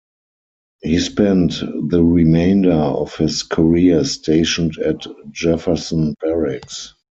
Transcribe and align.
He 0.81 0.97
spent 0.97 1.59
the 1.61 2.03
remainder 2.03 2.71
of 2.73 3.15
his 3.17 3.43
career 3.43 4.03
stationed 4.03 4.79
at 4.79 5.05
Jefferson 5.29 6.15
Barracks. 6.19 6.95